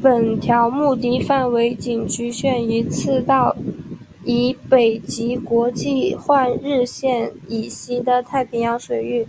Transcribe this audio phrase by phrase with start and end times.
[0.00, 3.56] 本条目的范围仅局限于赤道
[4.24, 9.26] 以北及国际换日线以西的太平洋水域。